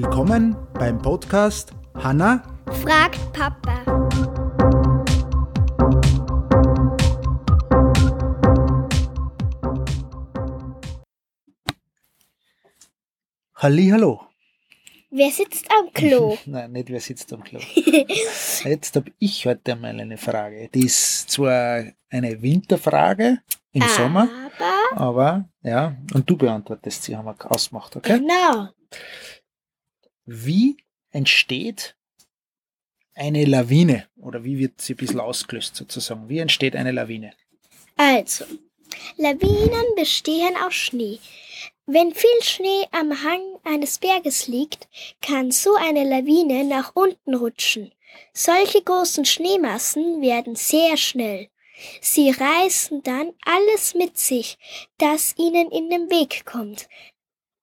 [0.00, 2.40] Willkommen beim Podcast Hanna
[2.84, 3.82] fragt Papa.
[13.56, 14.20] Hallo.
[15.10, 16.38] Wer sitzt am Klo?
[16.46, 17.58] Nein, nicht wer sitzt am Klo.
[18.64, 20.68] Jetzt habe ich heute mal eine Frage.
[20.72, 23.38] Die ist zwar eine Winterfrage
[23.72, 23.88] im Ah.
[23.88, 24.28] Sommer,
[24.58, 28.18] Aber aber ja, und du beantwortest sie, haben wir ausgemacht, okay?
[28.20, 28.68] genau.
[30.30, 30.76] Wie
[31.10, 31.96] entsteht
[33.14, 36.28] eine Lawine oder wie wird sie ein bisschen ausgelöst sozusagen?
[36.28, 37.32] Wie entsteht eine Lawine?
[37.96, 38.44] Also,
[39.16, 41.18] Lawinen bestehen aus Schnee.
[41.86, 44.86] Wenn viel Schnee am Hang eines Berges liegt,
[45.22, 47.90] kann so eine Lawine nach unten rutschen.
[48.34, 51.48] Solche großen Schneemassen werden sehr schnell.
[52.02, 54.58] Sie reißen dann alles mit sich,
[54.98, 56.86] das ihnen in den Weg kommt.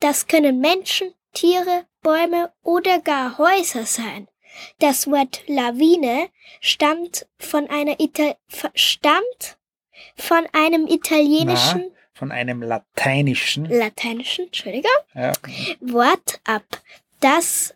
[0.00, 4.28] Das können Menschen, Tiere, Bäume oder gar Häuser sein.
[4.78, 6.28] Das Wort Lawine
[6.60, 8.36] stammt von einer Ita
[8.76, 9.58] stammt
[10.14, 15.32] von einem italienischen, Von einem lateinischen lateinischen, Entschuldigung, ja,
[15.80, 16.80] Wort ab,
[17.18, 17.74] das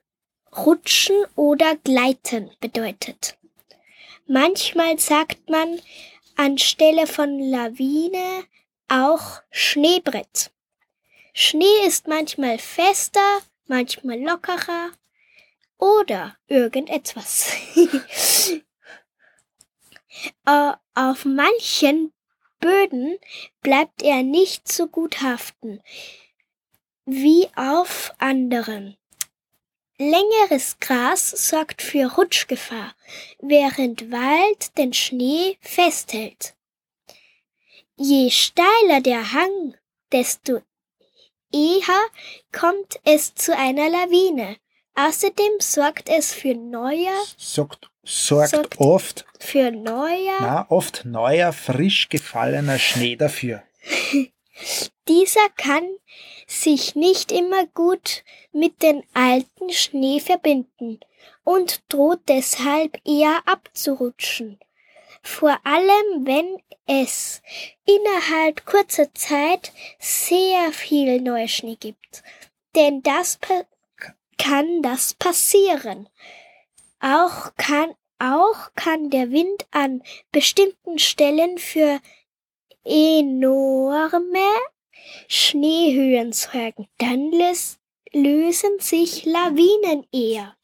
[0.57, 3.37] rutschen oder gleiten bedeutet.
[4.29, 5.81] Manchmal sagt man
[6.37, 8.45] anstelle von Lawine
[8.87, 10.53] auch Schneebrett.
[11.33, 13.41] Schnee ist manchmal fester,
[13.71, 14.91] manchmal lockerer
[15.79, 17.53] oder irgendetwas.
[20.45, 22.13] Äh, Auf manchen
[22.59, 23.17] Böden
[23.63, 25.81] bleibt er nicht so gut haften
[27.07, 28.97] wie auf anderen.
[29.99, 32.95] Längeres Gras sorgt für Rutschgefahr,
[33.41, 36.55] während Wald den Schnee festhält.
[37.97, 39.75] Je steiler der Hang,
[40.13, 40.63] desto
[41.53, 42.01] eher
[42.53, 44.57] kommt es zu einer Lawine.
[44.95, 52.09] Außerdem sorgt es für neuer, sagt, sorgt Sorgt- oft, für neuer, na, oft neuer, frisch
[52.09, 53.63] gefallener Schnee dafür.
[55.09, 55.85] Dieser kann
[56.47, 61.01] sich nicht immer gut mit den alten Schnee verbinden
[61.45, 64.59] und droht deshalb eher abzurutschen.
[65.23, 67.43] Vor allem, wenn es
[67.85, 72.23] innerhalb kurzer Zeit sehr viel Neuschnee gibt.
[72.75, 73.39] Denn das
[74.39, 76.09] kann das passieren.
[77.01, 82.01] Auch kann, auch kann der Wind an bestimmten Stellen für
[82.85, 84.51] enorme
[85.29, 86.89] Schneehöhen sorgen.
[86.99, 87.79] Dann lös
[88.13, 90.57] lösen sich Lawinen eher.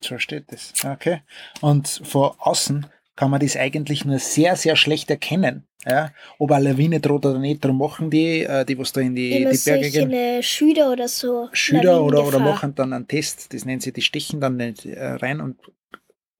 [0.00, 0.72] So steht es.
[0.84, 1.22] Okay.
[1.60, 5.66] Und von außen kann man das eigentlich nur sehr, sehr schlecht erkennen.
[5.84, 6.12] Ja?
[6.38, 7.64] Ob eine Lawine droht oder nicht.
[7.64, 10.92] Darum machen die, äh, die was da in die, Immer die Berge gehen, eine Schüler
[10.92, 11.48] oder so.
[11.52, 13.52] Schüler oder, oder machen dann einen Test.
[13.54, 15.58] Das nennen sie, die stechen dann nicht, äh, rein und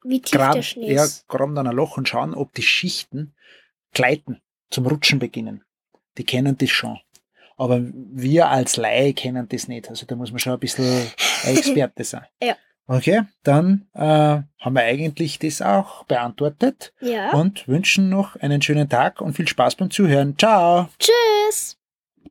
[0.05, 3.35] Wie tief der graben, Schnee ja, graben dann ein Loch und schauen, ob die Schichten
[3.93, 5.65] gleiten, zum Rutschen beginnen.
[6.19, 6.99] Die kennen das schon.
[7.57, 9.89] Aber wir als Laie kennen das nicht.
[9.89, 10.85] Also da muss man schon ein bisschen
[11.45, 12.27] Experte sein.
[12.43, 12.57] Ja.
[12.89, 17.33] Okay, dann äh, haben wir eigentlich das auch beantwortet Ja.
[17.33, 20.39] und wünschen noch einen schönen Tag und viel Spaß beim Zuhören.
[20.39, 20.89] Ciao!
[20.99, 21.76] Tschüss.